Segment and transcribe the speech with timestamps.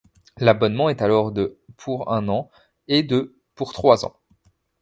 [0.39, 2.49] L’abonnement est alors de pour un an
[2.87, 4.15] et de pour trois ans.